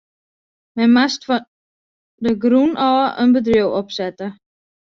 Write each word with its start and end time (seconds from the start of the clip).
Men 0.77 0.89
moast 0.95 1.21
fan 1.29 1.43
de 2.23 2.31
grûn 2.43 2.71
ôf 2.89 3.09
in 3.21 3.29
bedriuw 3.35 3.69
opsette. 3.81 4.27